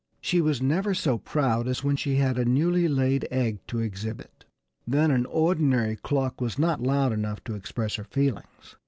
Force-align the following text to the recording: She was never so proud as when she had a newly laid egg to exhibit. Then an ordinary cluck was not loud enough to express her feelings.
She 0.19 0.41
was 0.41 0.63
never 0.63 0.95
so 0.95 1.19
proud 1.19 1.67
as 1.67 1.83
when 1.83 1.95
she 1.95 2.15
had 2.15 2.39
a 2.39 2.43
newly 2.43 2.87
laid 2.87 3.27
egg 3.29 3.59
to 3.67 3.77
exhibit. 3.81 4.45
Then 4.87 5.11
an 5.11 5.27
ordinary 5.27 5.95
cluck 5.95 6.41
was 6.41 6.57
not 6.57 6.81
loud 6.81 7.13
enough 7.13 7.43
to 7.43 7.53
express 7.53 7.97
her 7.97 8.05
feelings. 8.05 8.75